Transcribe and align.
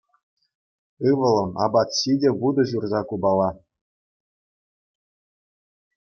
Ывӑлӑм, 1.09 1.51
апат 1.65 1.89
ҫи 1.99 2.13
те 2.23 2.29
вутӑ 2.39 2.63
ҫурса 2.71 3.01
купала. 3.11 3.49